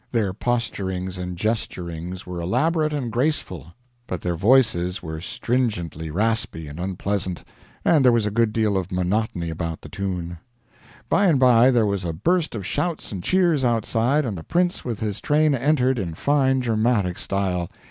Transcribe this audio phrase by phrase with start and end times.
[0.11, 3.75] Their posturings and gesturings were elaborate and graceful,
[4.07, 7.43] but their voices were stringently raspy and unpleasant,
[7.85, 10.39] and there was a good deal of monotony about the tune.
[11.07, 14.83] By and by there was a burst of shouts and cheers outside and the prince
[14.83, 17.69] with his train entered in fine dramatic style.